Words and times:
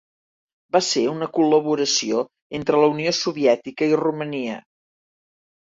Va 0.75 0.79
ser 0.87 1.03
una 1.11 1.27
col·laboració 1.35 2.23
entre 2.61 2.83
la 2.85 2.91
Unió 2.97 3.15
Soviètica 3.21 3.93
i 3.93 3.97
Romania. 4.07 4.59